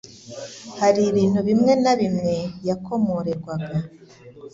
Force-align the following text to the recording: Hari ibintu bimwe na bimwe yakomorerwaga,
Hari 0.79 1.01
ibintu 1.11 1.39
bimwe 1.47 1.73
na 1.83 1.93
bimwe 2.01 2.35
yakomorerwaga, 2.67 3.77